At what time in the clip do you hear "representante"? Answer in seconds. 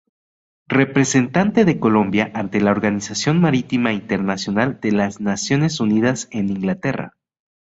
0.67-1.63